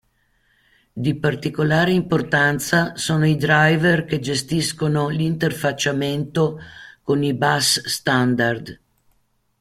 Di 0.93 1.13
particolare 1.19 1.91
importanza 1.91 2.95
sono 2.97 3.27
i 3.27 3.35
driver 3.35 4.03
che 4.05 4.19
gestiscono 4.19 5.09
l'interfacciamento 5.09 6.57
con 7.03 7.21
i 7.23 7.35
bus 7.35 7.85
standard. 7.85 8.79